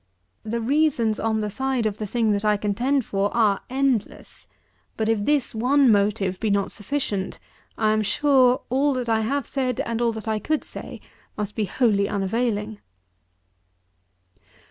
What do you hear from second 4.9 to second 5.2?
but